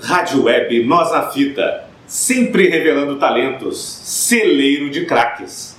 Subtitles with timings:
[0.00, 5.75] Rádio Web Nós na Fita, sempre revelando talentos, celeiro de craques.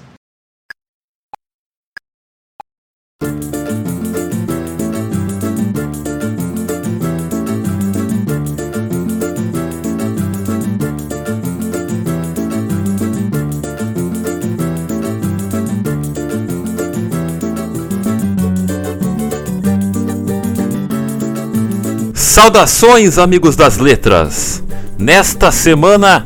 [22.38, 24.64] Saudações, amigos das letras!
[24.96, 26.24] Nesta semana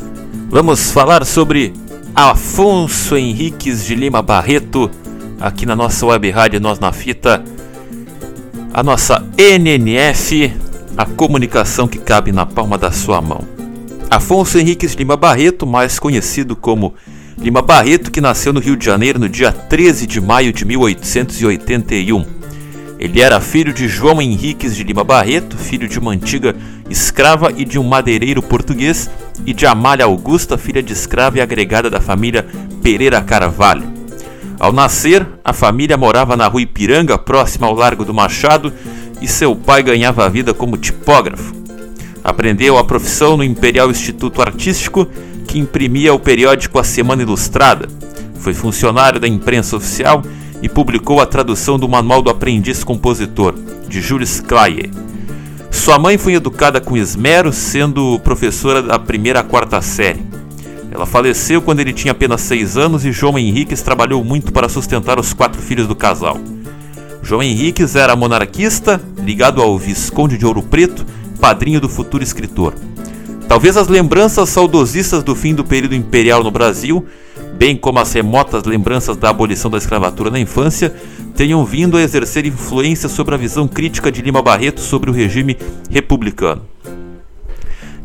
[0.50, 1.72] vamos falar sobre
[2.14, 4.92] Afonso Henriques de Lima Barreto,
[5.40, 7.42] aqui na nossa web rádio Nós na Fita,
[8.74, 10.54] a nossa NNF,
[10.98, 13.46] a comunicação que cabe na palma da sua mão.
[14.10, 16.94] Afonso Henriques de Lima Barreto, mais conhecido como
[17.38, 22.41] Lima Barreto, que nasceu no Rio de Janeiro no dia 13 de maio de 1881
[23.02, 26.56] ele era filho de João Henriques de Lima Barreto, filho de uma antiga
[26.88, 29.10] escrava e de um madeireiro português,
[29.44, 32.46] e de Amália Augusta, filha de escrava e agregada da família
[32.84, 33.92] Pereira Carvalho.
[34.60, 38.72] Ao nascer, a família morava na rua Ipiranga, próxima ao Largo do Machado,
[39.20, 41.56] e seu pai ganhava a vida como tipógrafo.
[42.24, 45.08] Aprendeu a profissão no Imperial Instituto Artístico,
[45.48, 47.88] que imprimia o periódico A Semana Ilustrada.
[48.36, 50.22] Foi funcionário da imprensa oficial
[50.62, 53.56] e publicou a tradução do Manual do Aprendiz Compositor,
[53.88, 54.92] de Jules Claye.
[55.70, 60.24] Sua mãe foi educada com esmero, sendo professora da primeira à quarta série.
[60.92, 65.20] Ela faleceu quando ele tinha apenas seis anos e João Henriques trabalhou muito para sustentar
[65.20, 66.38] os quatro filhos do casal.
[67.24, 71.06] João Henriques era monarquista, ligado ao Visconde de Ouro Preto,
[71.40, 72.74] padrinho do futuro escritor.
[73.52, 77.06] Talvez as lembranças saudosistas do fim do período imperial no Brasil
[77.54, 80.96] bem como as remotas lembranças da abolição da escravatura na infância,
[81.36, 85.58] tenham vindo a exercer influência sobre a visão crítica de Lima Barreto sobre o regime
[85.90, 86.62] republicano.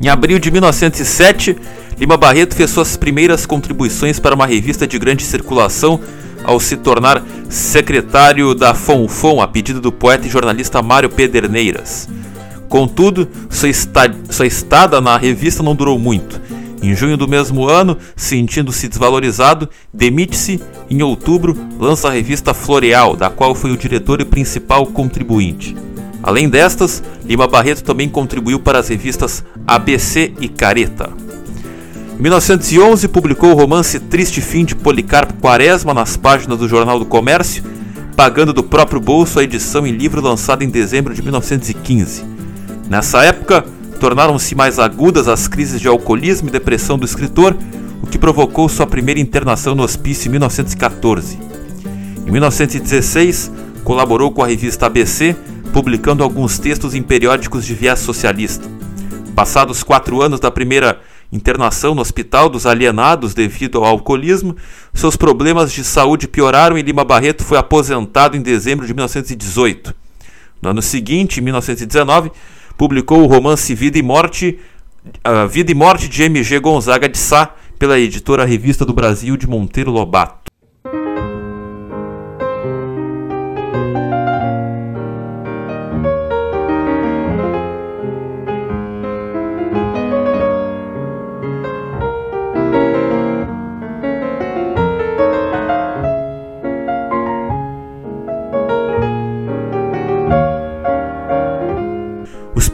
[0.02, 1.56] Em abril de 1907,
[1.96, 6.00] Lima Barreto fez suas primeiras contribuições para uma revista de grande circulação
[6.42, 12.08] ao se tornar secretário da Fonfon a pedido do poeta e jornalista Mário Pederneiras.
[12.68, 13.68] Contudo, sua,
[14.30, 16.40] sua estada na revista não durou muito
[16.82, 20.60] em junho do mesmo ano, sentindo-se desvalorizado, demite-se.
[20.88, 25.76] Em outubro, lança a revista Floreal, da qual foi o diretor e principal contribuinte.
[26.22, 31.10] Além destas, Lima Barreto também contribuiu para as revistas ABC e Careta.
[32.18, 37.04] Em 1911, publicou o romance Triste Fim de Policarpo Quaresma nas páginas do Jornal do
[37.04, 37.64] Comércio,
[38.14, 42.35] pagando do próprio bolso a edição em livro lançada em dezembro de 1915.
[42.88, 43.64] Nessa época,
[43.98, 47.56] tornaram-se mais agudas as crises de alcoolismo e depressão do escritor,
[48.02, 51.38] o que provocou sua primeira internação no hospício em 1914.
[52.26, 53.50] Em 1916,
[53.82, 55.34] colaborou com a revista ABC,
[55.72, 58.68] publicando alguns textos em periódicos de viés socialista.
[59.34, 61.00] Passados quatro anos da primeira
[61.32, 64.56] internação no Hospital dos Alienados devido ao alcoolismo,
[64.94, 69.94] seus problemas de saúde pioraram e Lima Barreto foi aposentado em dezembro de 1918.
[70.62, 72.30] No ano seguinte, em 1919,
[72.76, 74.58] publicou o romance Vida e Morte,
[75.26, 76.58] uh, Vida e Morte de M.G.
[76.60, 80.50] Gonzaga de Sá, pela editora Revista do Brasil de Monteiro Lobato.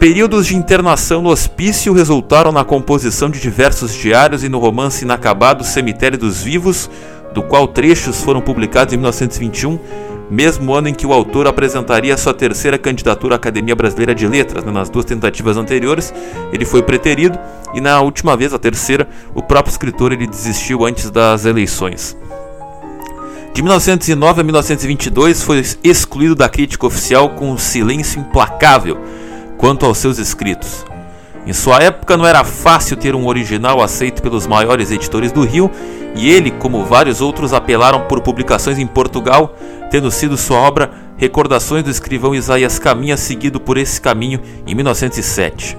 [0.03, 5.63] Períodos de internação no hospício resultaram na composição de diversos diários e no romance inacabado
[5.63, 6.91] Cemitério dos Vivos,
[7.33, 9.79] do qual trechos foram publicados em 1921,
[10.29, 14.65] mesmo ano em que o autor apresentaria sua terceira candidatura à Academia Brasileira de Letras.
[14.65, 14.73] Né?
[14.73, 16.13] Nas duas tentativas anteriores,
[16.53, 17.39] ele foi preterido
[17.73, 22.17] e na última vez, a terceira, o próprio escritor ele desistiu antes das eleições.
[23.55, 28.99] De 1909 a 1922 foi excluído da crítica oficial com um silêncio implacável
[29.63, 30.85] quanto aos seus escritos.
[31.47, 35.71] Em sua época não era fácil ter um original aceito pelos maiores editores do Rio,
[36.17, 39.55] e ele, como vários outros, apelaram por publicações em Portugal,
[39.89, 45.79] tendo sido sua obra Recordações do escrivão Isaías Caminha, seguido por esse caminho em 1907.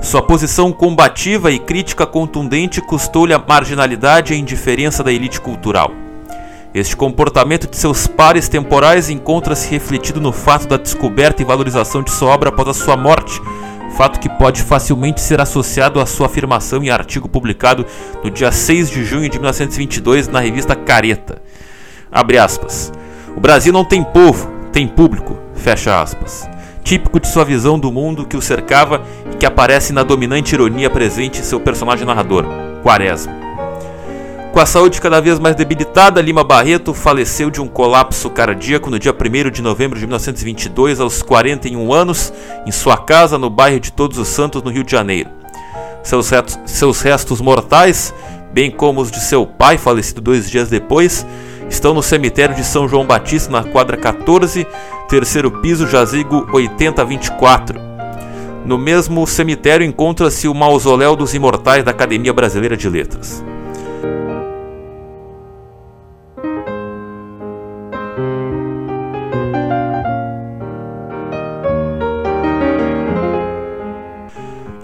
[0.00, 6.03] Sua posição combativa e crítica contundente custou-lhe a marginalidade e a indiferença da elite cultural.
[6.74, 12.10] Este comportamento de seus pares temporais encontra-se refletido no fato da descoberta e valorização de
[12.10, 13.40] sua obra após a sua morte,
[13.96, 17.86] fato que pode facilmente ser associado à sua afirmação em artigo publicado
[18.24, 21.40] no dia 6 de junho de 1922 na revista Careta.
[22.10, 22.92] Abre aspas.
[23.36, 25.38] O Brasil não tem povo, tem público.
[25.54, 26.48] Fecha aspas.
[26.82, 29.00] típico de sua visão do mundo que o cercava
[29.32, 32.44] e que aparece na dominante ironia presente em seu personagem narrador,
[32.82, 33.43] Quaresma.
[34.54, 39.00] Com a saúde cada vez mais debilitada, Lima Barreto faleceu de um colapso cardíaco no
[39.00, 42.32] dia 1 de novembro de 1922, aos 41 anos,
[42.64, 45.28] em sua casa no bairro de Todos os Santos, no Rio de Janeiro.
[46.04, 48.14] Seus restos, seus restos mortais,
[48.52, 51.26] bem como os de seu pai, falecido dois dias depois,
[51.68, 54.64] estão no cemitério de São João Batista, na quadra 14,
[55.08, 57.80] terceiro piso, jazigo 8024.
[58.64, 63.44] No mesmo cemitério encontra-se o mausoléu dos imortais da Academia Brasileira de Letras.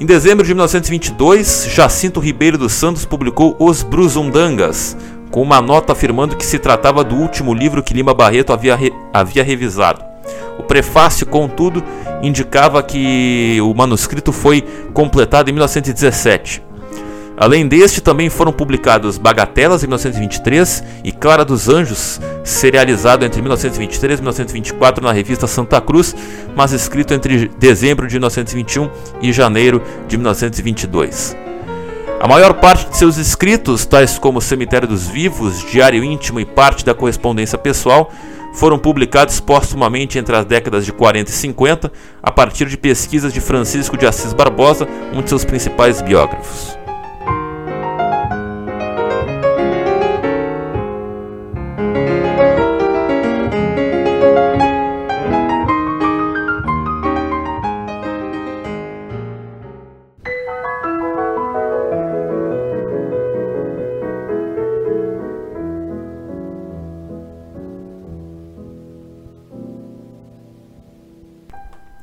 [0.00, 4.96] Em dezembro de 1922, Jacinto Ribeiro dos Santos publicou Os Bruzundangas,
[5.30, 8.90] com uma nota afirmando que se tratava do último livro que Lima Barreto havia, re
[9.12, 10.02] havia revisado.
[10.58, 11.84] O prefácio, contudo,
[12.22, 14.62] indicava que o manuscrito foi
[14.94, 16.62] completado em 1917.
[17.40, 24.18] Além deste, também foram publicados Bagatelas em 1923 e Clara dos Anjos, serializado entre 1923
[24.18, 26.14] e 1924 na revista Santa Cruz,
[26.54, 28.90] mas escrito entre dezembro de 1921
[29.22, 31.34] e janeiro de 1922.
[32.20, 36.84] A maior parte de seus escritos, tais como Cemitério dos Vivos, Diário Íntimo e parte
[36.84, 38.12] da correspondência pessoal,
[38.52, 41.90] foram publicados postumamente entre as décadas de 40 e 50,
[42.22, 46.79] a partir de pesquisas de Francisco de Assis Barbosa, um de seus principais biógrafos.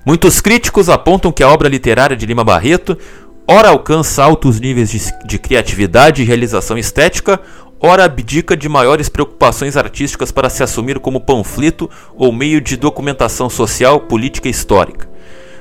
[0.07, 2.97] Muitos críticos apontam que a obra literária de Lima Barreto
[3.45, 7.37] ora alcança altos níveis de, de criatividade e realização estética,
[7.77, 13.49] ora abdica de maiores preocupações artísticas para se assumir como panfleto ou meio de documentação
[13.49, 15.09] social, política e histórica.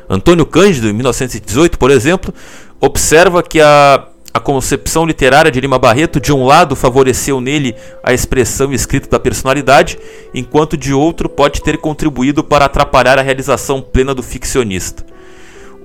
[0.09, 2.33] Antônio Cândido, em 1918, por exemplo,
[2.81, 8.13] observa que a a concepção literária de Lima Barreto, de um lado, favoreceu nele a
[8.13, 9.99] expressão escrita da personalidade,
[10.35, 15.03] enquanto de outro pode ter contribuído para atrapalhar a realização plena do ficcionista.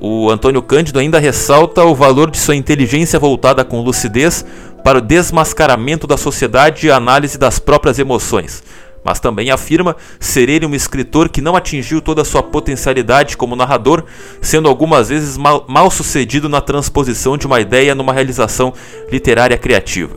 [0.01, 4.43] O Antônio Cândido ainda ressalta o valor de sua inteligência voltada com lucidez
[4.83, 8.61] para o desmascaramento da sociedade e a análise das próprias emoções,
[9.03, 13.55] mas também afirma ser ele um escritor que não atingiu toda a sua potencialidade como
[13.55, 14.03] narrador,
[14.41, 18.73] sendo algumas vezes mal, mal sucedido na transposição de uma ideia numa realização
[19.11, 20.15] literária criativa.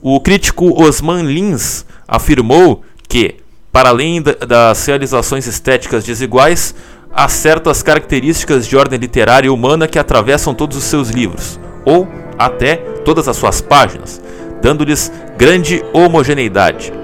[0.00, 3.36] O crítico Osman Lins afirmou que,
[3.72, 6.74] para além das realizações estéticas desiguais,
[7.12, 12.08] há certas características de ordem literária e humana que atravessam todos os seus livros, ou
[12.38, 14.22] até todas as suas páginas,
[14.62, 16.99] dando-lhes grande homogeneidade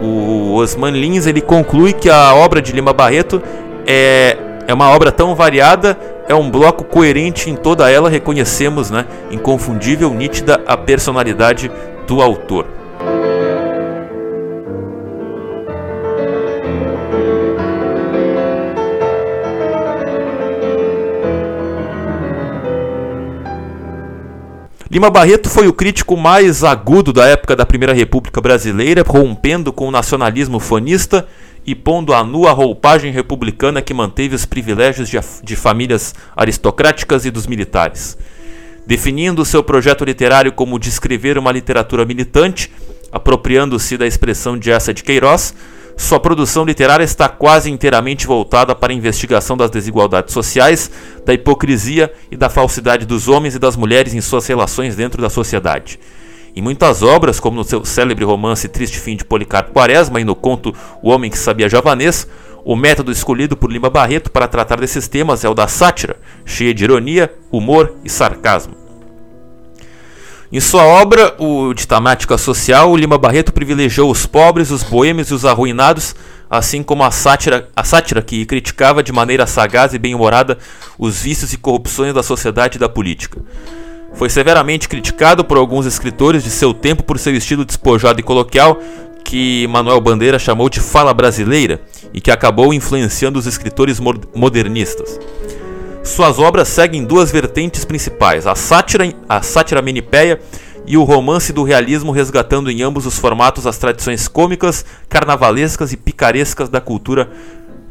[0.00, 3.42] o Osman Lins ele conclui que a obra de Lima Barreto
[3.86, 4.36] é,
[4.66, 5.98] é uma obra tão variada,
[6.28, 11.70] é um bloco coerente em toda ela, reconhecemos, né, inconfundível, nítida a personalidade
[12.06, 12.77] do autor.
[24.98, 29.86] Lima Barreto foi o crítico mais agudo da época da Primeira República Brasileira, rompendo com
[29.86, 31.24] o nacionalismo fanista
[31.64, 37.24] e pondo a nu a roupagem republicana que manteve os privilégios de, de famílias aristocráticas
[37.24, 38.18] e dos militares.
[38.88, 42.68] Definindo seu projeto literário como descrever uma literatura militante,
[43.12, 45.54] apropriando-se da expressão de essa de Queiroz,
[45.98, 50.88] sua produção literária está quase inteiramente voltada para a investigação das desigualdades sociais,
[51.26, 55.28] da hipocrisia e da falsidade dos homens e das mulheres em suas relações dentro da
[55.28, 55.98] sociedade.
[56.54, 60.36] Em muitas obras, como no seu célebre romance Triste Fim de Policarpo Quaresma e no
[60.36, 62.28] conto O Homem que Sabia Javanês,
[62.64, 66.72] o método escolhido por Lima Barreto para tratar desses temas é o da sátira, cheia
[66.72, 68.77] de ironia, humor e sarcasmo.
[70.50, 75.34] Em sua obra, o de temática social, Lima Barreto privilegiou os pobres, os boêmios e
[75.34, 76.16] os arruinados,
[76.48, 80.56] assim como a sátira, a sátira que criticava de maneira sagaz e bem-humorada
[80.98, 83.42] os vícios e corrupções da sociedade e da política.
[84.14, 88.80] Foi severamente criticado por alguns escritores de seu tempo por seu estilo despojado e coloquial,
[89.22, 91.82] que Manuel Bandeira chamou de fala brasileira
[92.14, 94.00] e que acabou influenciando os escritores
[94.34, 95.20] modernistas.
[96.08, 100.40] Suas obras seguem duas vertentes principais: a sátira, a sátira menipéia
[100.86, 105.98] e o romance do realismo, resgatando em ambos os formatos as tradições cômicas, carnavalescas e
[105.98, 107.30] picarescas da cultura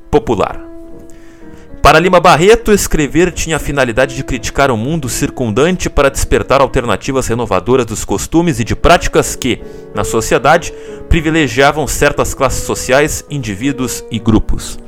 [0.09, 0.59] popular.
[1.79, 7.27] Para Lima Barreto, escrever tinha a finalidade de criticar o mundo circundante para despertar alternativas
[7.27, 9.61] renovadoras dos costumes e de práticas que,
[9.93, 10.73] na sociedade,
[11.07, 14.79] privilegiavam certas classes sociais, indivíduos e grupos.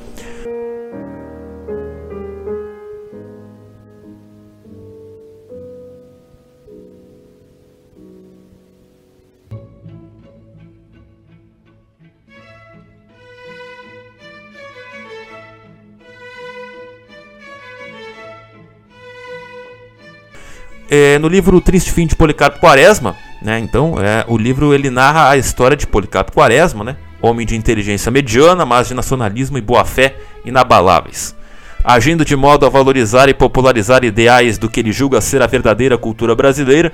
[20.92, 25.30] É, no livro Triste Fim de Policarpo Quaresma, né, então é, o livro ele narra
[25.30, 30.16] a história de Policarpo Quaresma, né, homem de inteligência mediana, mas de nacionalismo e boa-fé
[30.44, 31.36] inabaláveis.
[31.84, 35.96] Agindo de modo a valorizar e popularizar ideais do que ele julga ser a verdadeira
[35.96, 36.92] cultura brasileira,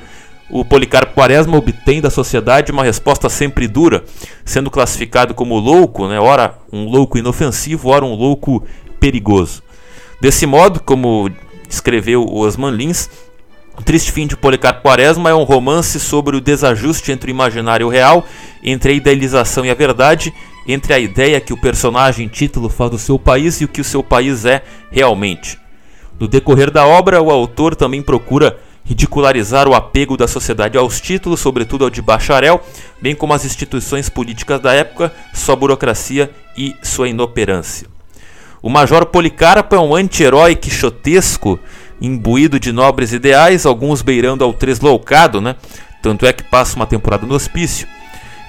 [0.50, 4.04] o Policarpo Quaresma obtém da sociedade uma resposta sempre dura,
[4.44, 8.62] sendo classificado como louco, né, ora um louco inofensivo, ora um louco
[9.00, 9.64] perigoso.
[10.20, 11.32] Desse modo, como
[11.70, 13.10] escreveu Osman Lins,
[13.77, 17.86] o Triste Fim de Policarpo Quaresma é um romance sobre o desajuste entre o imaginário
[17.86, 18.25] e o real,
[18.63, 20.34] entre a idealização e a verdade,
[20.65, 23.84] entre a ideia que o personagem título faz do seu país e o que o
[23.84, 25.60] seu país é realmente.
[26.17, 31.41] No decorrer da obra, o autor também procura ridicularizar o apego da sociedade aos títulos,
[31.41, 32.62] sobretudo ao de bacharel,
[33.01, 37.88] bem como as instituições políticas da época, sua burocracia e sua inoperância.
[38.62, 41.60] O Major Policarpo é um anti-herói quixotesco
[42.02, 45.56] imbuído de nobres ideais, alguns beirando ao tresloucado, né?
[46.02, 47.88] Tanto é que passa uma temporada no hospício.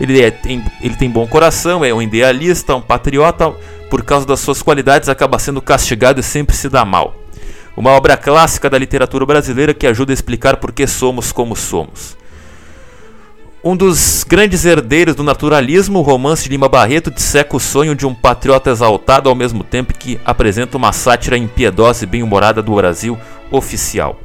[0.01, 3.51] Ele, é, tem, ele tem bom coração, é um idealista, um patriota,
[3.89, 7.17] por causa das suas qualidades acaba sendo castigado e sempre se dá mal.
[7.77, 12.16] Uma obra clássica da literatura brasileira que ajuda a explicar por que somos como somos.
[13.69, 18.07] Um dos grandes herdeiros do naturalismo, o romance de Lima Barreto disseca o sonho de
[18.07, 23.19] um patriota exaltado ao mesmo tempo que apresenta uma sátira impiedosa e bem-humorada do Brasil
[23.51, 24.21] oficial.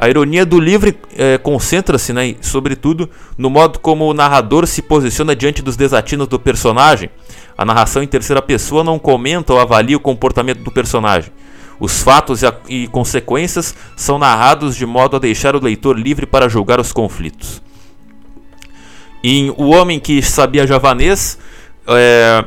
[0.00, 3.06] A ironia do livro é, concentra-se, né, sobretudo,
[3.36, 7.10] no modo como o narrador se posiciona diante dos desatinos do personagem.
[7.58, 11.30] A narração em terceira pessoa não comenta ou avalia o comportamento do personagem.
[11.78, 16.24] Os fatos e, a, e consequências são narrados de modo a deixar o leitor livre
[16.24, 17.62] para julgar os conflitos.
[19.26, 21.38] Em O Homem que Sabia Javanês,
[21.88, 22.44] é,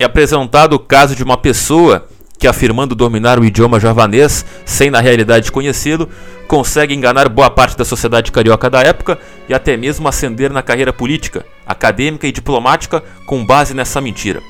[0.00, 5.00] é apresentado o caso de uma pessoa que, afirmando dominar o idioma javanês, sem na
[5.00, 6.08] realidade conhecê-lo,
[6.48, 9.16] consegue enganar boa parte da sociedade carioca da época
[9.48, 14.42] e até mesmo ascender na carreira política, acadêmica e diplomática com base nessa mentira.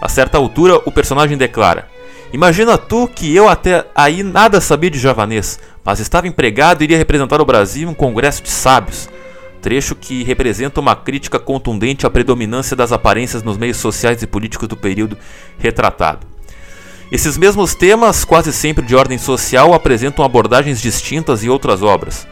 [0.00, 1.86] A certa altura, o personagem declara:
[2.32, 6.96] Imagina tu que eu até aí nada sabia de javanês, mas estava empregado e iria
[6.96, 9.06] representar o Brasil em um congresso de sábios
[9.60, 14.68] trecho que representa uma crítica contundente à predominância das aparências nos meios sociais e políticos
[14.68, 15.16] do período
[15.58, 16.26] retratado.
[17.12, 22.26] Esses mesmos temas, quase sempre de ordem social, apresentam abordagens distintas em outras obras.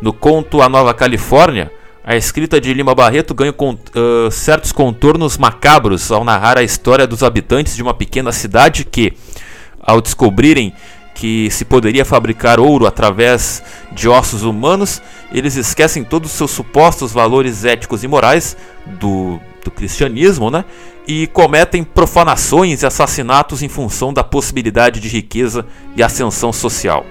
[0.00, 1.70] No conto A Nova Califórnia,
[2.02, 7.22] a escrita de Lima Barreto ganha uh, certos contornos macabros ao narrar a história dos
[7.22, 9.12] habitantes de uma pequena cidade que,
[9.80, 10.72] ao descobrirem
[11.20, 13.62] que se poderia fabricar ouro através
[13.92, 19.70] de ossos humanos, eles esquecem todos os seus supostos valores éticos e morais do, do
[19.70, 20.64] cristianismo, né?
[21.06, 27.04] E cometem profanações e assassinatos em função da possibilidade de riqueza e ascensão social.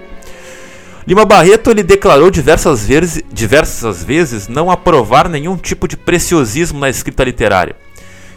[1.06, 6.90] Lima Barreto ele declarou diversas vezes, diversas vezes não aprovar nenhum tipo de preciosismo na
[6.90, 7.76] escrita literária.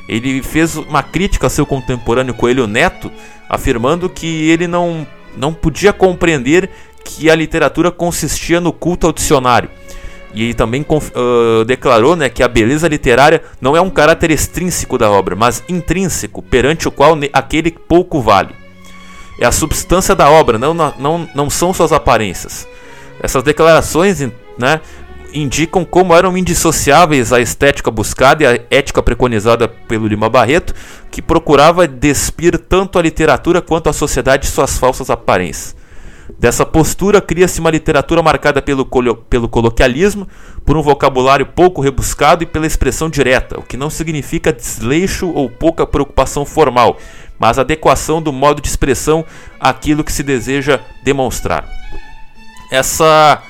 [0.08, 3.12] Ele fez uma crítica a seu contemporâneo Coelho Neto,
[3.50, 6.70] afirmando que ele não não podia compreender
[7.04, 9.70] que a literatura consistia no culto ao dicionário.
[10.34, 15.12] E também uh, declarou né, que a beleza literária não é um caráter extrínseco da
[15.12, 18.56] obra, mas intrínseco, perante o qual aquele pouco vale.
[19.40, 22.68] É a substância da obra, não, não, não são suas aparências.
[23.22, 24.22] Essas declarações
[24.58, 24.82] né,
[25.34, 30.74] indicam como eram indissociáveis a estética buscada e a ética preconizada pelo Lima Barreto,
[31.10, 35.76] que procurava despir tanto a literatura quanto a sociedade de suas falsas aparências.
[36.40, 38.86] Dessa postura cria-se uma literatura marcada pelo,
[39.30, 40.28] pelo coloquialismo,
[40.66, 45.50] por um vocabulário pouco rebuscado e pela expressão direta, o que não significa desleixo ou
[45.50, 46.98] pouca preocupação formal,
[47.38, 49.26] mas adequação do modo de expressão
[49.60, 51.68] àquilo que se deseja demonstrar.
[52.72, 53.42] Essa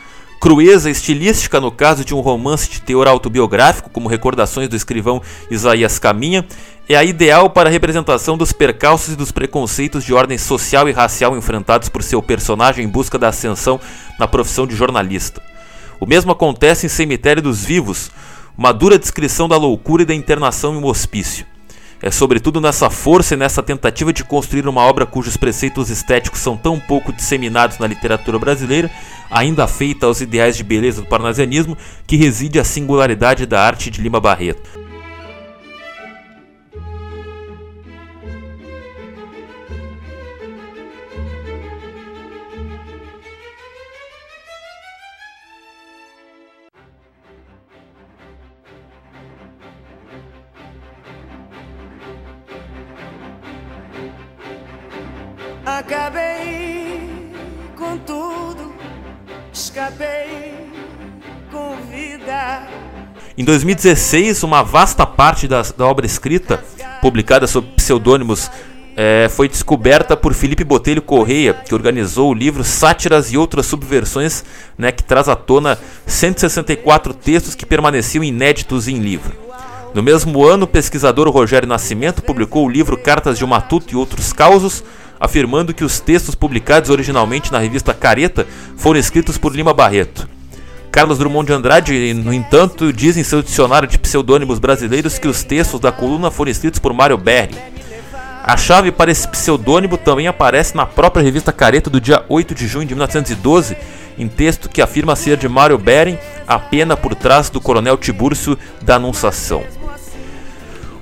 [0.44, 5.98] crueza estilística no caso de um romance de teor autobiográfico, como Recordações do escrivão Isaías
[5.98, 6.46] Caminha,
[6.90, 10.92] é a ideal para a representação dos percalços e dos preconceitos de ordem social e
[10.92, 13.80] racial enfrentados por seu personagem em busca da ascensão
[14.20, 15.42] na profissão de jornalista.
[15.98, 18.12] O mesmo acontece em Cemitério dos Vivos,
[18.58, 21.46] uma dura descrição da loucura e da internação em um hospício.
[22.04, 26.58] É sobretudo nessa força e nessa tentativa de construir uma obra cujos preceitos estéticos são
[26.58, 28.92] tão pouco disseminados na literatura brasileira,
[29.32, 34.02] ainda feita aos ideais de beleza do parnasianismo, que reside a singularidade da arte de
[34.02, 34.83] Lima Barreto.
[55.86, 57.10] Acabei
[57.76, 58.74] com tudo,
[59.52, 60.72] escapei
[61.52, 62.70] com vida.
[63.38, 66.64] Em 2016, uma vasta parte da, da obra escrita,
[67.02, 68.50] publicada sob pseudônimos,
[68.96, 74.46] é, foi descoberta por Felipe Botelho Correia, que organizou o livro Sátiras e Outras Subversões,
[74.78, 79.36] né, que traz à tona 164 textos que permaneciam inéditos em livro.
[79.94, 83.98] No mesmo ano, o pesquisador Rogério Nascimento publicou o livro Cartas de um Matuto e
[83.98, 84.84] Outros Causos,
[85.24, 90.28] afirmando que os textos publicados originalmente na revista Careta foram escritos por Lima Barreto.
[90.92, 95.42] Carlos Drummond de Andrade, no entanto, diz em seu dicionário de pseudônimos brasileiros que os
[95.42, 97.56] textos da coluna foram escritos por Mário Berri.
[98.44, 102.68] A chave para esse pseudônimo também aparece na própria revista Careta do dia 8 de
[102.68, 103.78] junho de 1912,
[104.20, 108.60] em texto que afirma ser de Mário Beren, a pena por trás do coronel Tibúrcio
[108.82, 109.64] da Anunciação.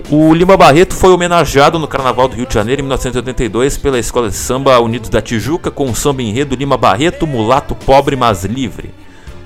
[0.09, 4.29] O Lima Barreto foi homenageado no Carnaval do Rio de Janeiro em 1982 pela Escola
[4.29, 8.93] de Samba Unidos da Tijuca com o samba enredo Lima Barreto, Mulato Pobre Mas Livre.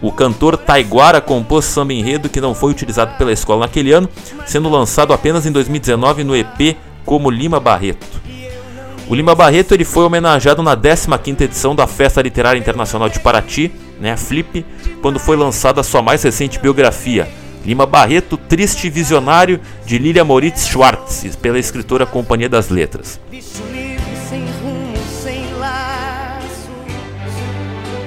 [0.02, 4.10] O cantor Taiguara compôs samba enredo que não foi utilizado pela escola naquele ano,
[4.46, 8.22] sendo lançado apenas em 2019 no EP como Lima Barreto.
[9.08, 13.72] O Lima Barreto ele foi homenageado na 15ª edição da Festa Literária Internacional de Paraty,
[14.00, 14.66] né, Flip,
[15.02, 17.28] quando foi lançada a sua mais recente biografia,
[17.66, 23.20] Lima Barreto, Triste Visionário, de Lilia Moritz Schwartz, pela escritora Companhia das Letras.
[23.30, 26.70] Bicho livre, sem rumo, sem laço.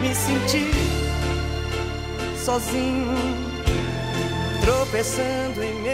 [0.01, 0.71] Me senti
[2.45, 3.17] sozinho,
[4.65, 5.88] tropeçando em meu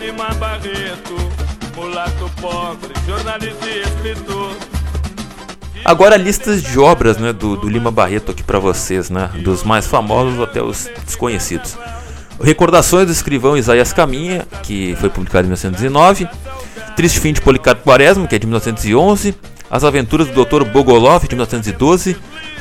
[0.00, 1.14] Lima Barreto,
[1.76, 4.56] mulato pobre, jornalista e escritor.
[5.84, 9.86] Agora listas de obras né, do, do Lima Barreto aqui para vocês, né, dos mais
[9.86, 11.76] famosos até os desconhecidos.
[12.40, 16.28] Recordações do escrivão Isaías Caminha, que foi publicado em 1909.
[16.96, 19.34] Triste Fim de Policarpo Quaresma, que é de 1911.
[19.70, 20.64] As Aventuras do Dr.
[20.64, 22.16] Bogolov, de 1912.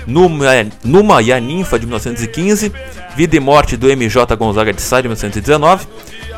[0.08, 0.46] Numa,
[0.84, 2.72] Numa e a Ninfa, de 1915.
[3.16, 5.86] Vida e Morte do MJ Gonzaga de Sá, de 1919.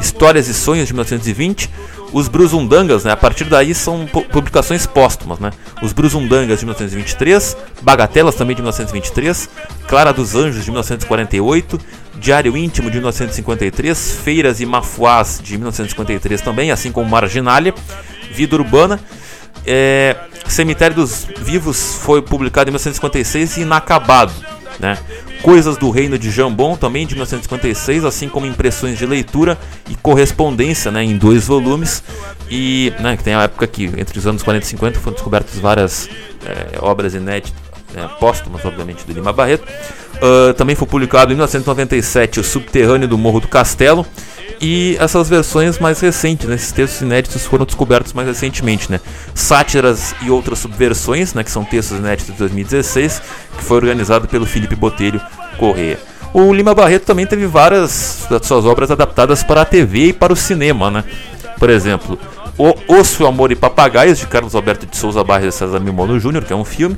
[0.01, 1.69] Histórias e Sonhos, de 1920.
[2.11, 5.37] Os Bruzundangas, né, a partir daí são pu- publicações póstumas.
[5.39, 5.51] Né?
[5.83, 7.55] Os Bruzundangas, de 1923.
[7.83, 9.47] Bagatelas, também de 1923.
[9.87, 11.79] Clara dos Anjos, de 1948.
[12.19, 14.17] Diário Íntimo, de 1953.
[14.23, 17.73] Feiras e Mafuás, de 1953 também, assim como Marginália.
[18.31, 18.99] Vida Urbana.
[19.65, 20.15] É,
[20.47, 24.33] Cemitério dos Vivos foi publicado em 1956 e inacabado.
[24.79, 24.97] Né?
[25.41, 29.57] Coisas do Reino de Jambon, também de 1956, assim como impressões de leitura
[29.89, 32.03] e correspondência né, em dois volumes.
[32.49, 35.59] E né, que tem a época que, entre os anos 40 e 50, foram descobertas
[35.59, 36.09] várias
[36.45, 37.59] é, obras inéditas,
[37.93, 39.65] né, póstumas, obviamente, do Lima Barreto.
[40.21, 44.05] Ah, também foi publicado em 1997 O Subterrâneo do Morro do Castelo.
[44.61, 48.99] E essas versões mais recentes, né, esses textos inéditos foram descobertos mais recentemente, né?
[49.33, 53.21] Sátiras e outras subversões, né, que são textos inéditos de 2016,
[53.57, 55.21] que foi organizado pelo Felipe Botelho
[55.57, 55.97] Correia.
[56.33, 60.33] O Lima Barreto também teve várias das suas obras adaptadas para a TV e para
[60.33, 61.03] o cinema, né?
[61.57, 62.19] Por exemplo,
[62.57, 66.43] O Osso, Amor e Papagaios, de Carlos Alberto de Souza Barres e César Mimono Júnior,
[66.43, 66.97] que é um filme.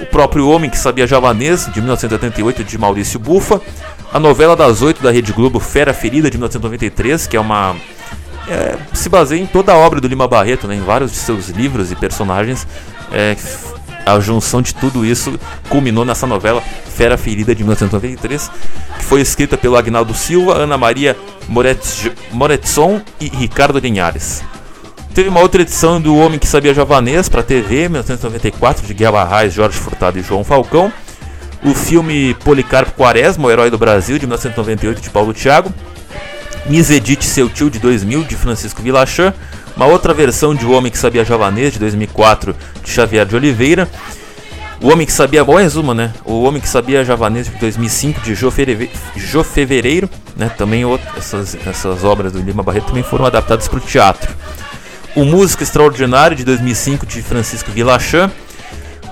[0.00, 3.60] O próprio Homem que Sabia Javanês, de 1988, de Maurício Bufa.
[4.14, 7.74] A novela das oito da Rede Globo, Fera Ferida, de 1993, que é uma.
[8.48, 11.48] é, se baseia em toda a obra do Lima Barreto, né, em vários de seus
[11.48, 12.64] livros e personagens.
[13.12, 13.36] É,
[14.06, 16.62] a junção de tudo isso culminou nessa novela
[16.94, 18.50] Fera Ferida, de 1993,
[18.98, 21.16] que foi escrita pelo Agnaldo Silva, Ana Maria
[21.48, 24.42] Moretz- Moretzon e Ricardo Linhares.
[25.14, 29.54] Teve uma outra edição do Homem que Sabia Javanês para TV, 1994, de Guilherme Arraes,
[29.54, 30.92] Jorge Furtado e João Falcão.
[31.64, 35.72] O filme Policarpo Quaresma, o Herói do Brasil, de 1998, de Paulo Thiago.
[36.66, 39.32] Miss Edith Seu Tio, de 2000, de Francisco Vilachan.
[39.76, 43.88] Uma outra versão de O Homem que Sabia Javanês, de 2004, de Xavier de Oliveira.
[44.80, 46.12] O Homem que Sabia, bom resumo, né?
[46.24, 48.90] O Homem que Sabia Javanês de 2005 de Jô, Fereve,
[49.42, 50.50] Fevereiro, né?
[50.50, 50.84] Também
[51.16, 54.34] essas, essas obras do Lima Barreto também foram adaptadas para o teatro.
[55.16, 58.30] O Música Extraordinário de 2005 de Francisco Villachan.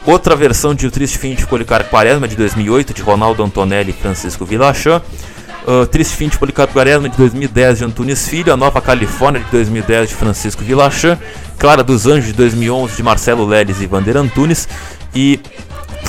[0.04, 3.92] Outra versão de O Triste Fim de Policarpo Quaresma de 2008 de Ronaldo Antonelli e
[3.92, 5.00] Francisco Villachan.
[5.64, 9.50] Uh, Triste Fim de Policarpo Quaresma de 2010 de Antunes Filho, A Nova Califórnia de
[9.50, 11.16] 2010 de Francisco Villachan,
[11.56, 14.68] Clara dos Anjos de 2011 de Marcelo Leles e Vander Antunes
[15.14, 15.38] e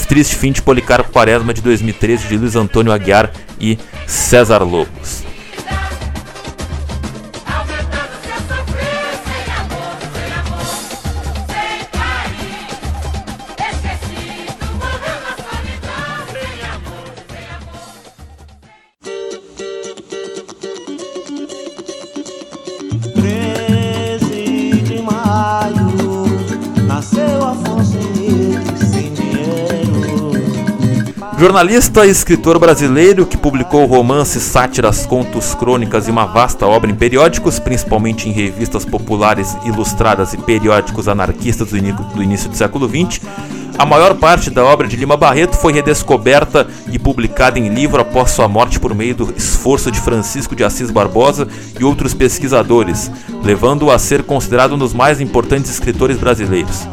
[0.07, 3.77] Triste Fim de Policarpo Quaresma de 2013 de Luiz Antônio Aguiar e
[4.07, 5.32] César Lobos.
[31.43, 36.95] Jornalista e escritor brasileiro que publicou romances, sátiras, contos, crônicas e uma vasta obra em
[36.95, 43.19] periódicos, principalmente em revistas populares ilustradas e periódicos anarquistas do, início do século XX,
[43.77, 48.31] a maior parte da obra de Lima Barreto foi redescoberta e publicada em livro após
[48.31, 51.45] sua morte por meio do esforço de Francisco de Assis Barbosa
[51.77, 53.11] e outros pesquisadores,
[53.43, 56.87] levando-o a ser considerado um dos mais importantes escritores brasileiros.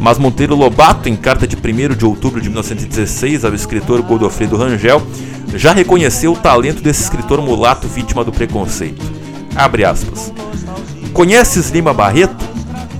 [0.00, 5.02] Mas Monteiro Lobato, em carta de 1 de outubro de 1916 ao escritor Godofredo Rangel,
[5.54, 9.04] já reconheceu o talento desse escritor mulato vítima do preconceito.
[9.56, 10.32] Abre aspas.
[11.12, 12.46] Conheces Lima Barreto?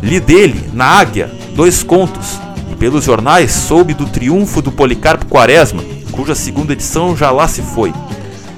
[0.02, 2.38] Li dele, na Águia, dois contos,
[2.70, 7.62] e pelos jornais soube do triunfo do Policarpo Quaresma, cuja segunda edição já lá se
[7.62, 7.92] foi.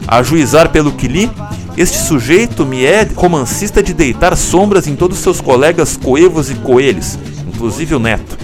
[0.06, 1.30] A juizar pelo que li,
[1.76, 7.18] este sujeito me é romancista de deitar sombras em todos seus colegas coevos e coelhos,
[7.60, 8.38] inclusive o neto.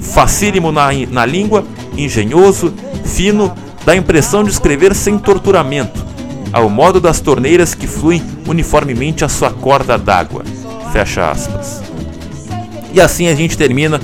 [0.00, 2.72] Facílimo na, na língua, engenhoso,
[3.04, 3.52] fino,
[3.84, 6.06] dá impressão de escrever sem torturamento,
[6.52, 10.44] ao modo das torneiras que fluem uniformemente a sua corda d'água.
[10.92, 11.82] Fecha aspas.
[12.92, 14.00] E assim a gente termina,